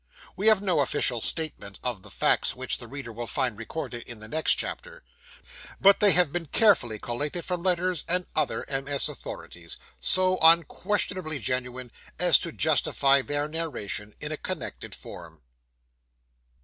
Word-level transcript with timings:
We 0.35 0.47
have 0.47 0.63
no 0.63 0.79
official 0.79 1.21
statement 1.21 1.79
of 1.83 2.01
the 2.01 2.09
facts 2.09 2.55
which 2.55 2.79
the 2.79 2.87
reader 2.87 3.11
will 3.13 3.27
find 3.27 3.55
recorded 3.55 4.01
in 4.09 4.17
the 4.17 4.27
next 4.27 4.53
chapter, 4.55 5.03
but 5.79 5.99
they 5.99 6.09
have 6.13 6.31
been 6.33 6.47
carefully 6.47 6.97
collated 6.97 7.45
from 7.45 7.61
letters 7.61 8.03
and 8.07 8.25
other 8.35 8.65
MS. 8.67 9.07
authorities, 9.09 9.77
so 9.99 10.39
unquestionably 10.41 11.37
genuine 11.37 11.91
as 12.17 12.39
to 12.39 12.51
justify 12.51 13.21
their 13.21 13.47
narration 13.47 14.15
in 14.19 14.31
a 14.31 14.37
connected 14.37 14.95
form. 14.95 15.43